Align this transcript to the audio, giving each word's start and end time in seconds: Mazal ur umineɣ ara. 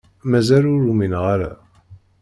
Mazal 0.31 0.63
ur 0.73 0.83
umineɣ 0.91 1.23
ara. 1.33 1.51